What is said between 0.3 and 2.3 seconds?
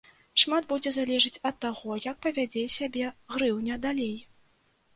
Шмат будзе залежыць ад таго, як